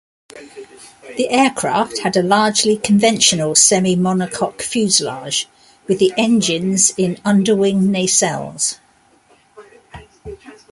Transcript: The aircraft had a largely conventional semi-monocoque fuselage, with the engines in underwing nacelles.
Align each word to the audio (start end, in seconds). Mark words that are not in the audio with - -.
The 1.17 1.29
aircraft 1.29 1.99
had 1.99 2.17
a 2.17 2.23
largely 2.23 2.75
conventional 2.75 3.53
semi-monocoque 3.53 4.63
fuselage, 4.63 5.47
with 5.87 5.99
the 5.99 6.11
engines 6.17 6.89
in 6.97 7.19
underwing 7.23 7.91
nacelles. 7.91 8.79